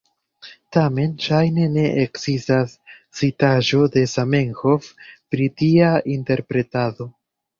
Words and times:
Tamen 0.75 1.11
ŝajne 1.25 1.65
ne 1.73 1.83
ekzistas 2.03 2.73
citaĵo 3.19 3.83
de 3.97 4.03
Zamenhof 4.15 4.89
pri 5.35 5.51
tia 5.63 5.91
interpretado. 6.17 7.09